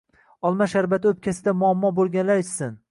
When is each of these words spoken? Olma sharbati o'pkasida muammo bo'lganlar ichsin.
Olma 0.49 0.67
sharbati 0.71 1.11
o'pkasida 1.11 1.55
muammo 1.61 1.95
bo'lganlar 2.01 2.45
ichsin. 2.47 2.77